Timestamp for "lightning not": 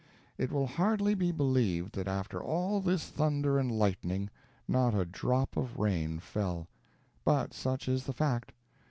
3.71-4.95